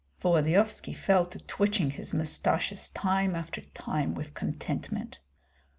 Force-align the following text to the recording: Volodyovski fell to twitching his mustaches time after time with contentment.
Volodyovski 0.19 0.95
fell 0.95 1.25
to 1.27 1.37
twitching 1.41 1.91
his 1.91 2.11
mustaches 2.11 2.89
time 2.89 3.35
after 3.35 3.61
time 3.61 4.15
with 4.15 4.33
contentment. 4.33 5.19